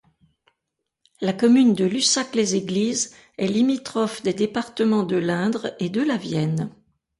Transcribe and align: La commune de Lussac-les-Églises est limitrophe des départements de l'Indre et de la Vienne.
La 1.21 1.31
commune 1.31 1.75
de 1.75 1.85
Lussac-les-Églises 1.85 3.13
est 3.37 3.45
limitrophe 3.47 4.23
des 4.23 4.33
départements 4.33 5.03
de 5.03 5.15
l'Indre 5.17 5.75
et 5.79 5.91
de 5.91 6.01
la 6.01 6.17
Vienne. 6.17 6.71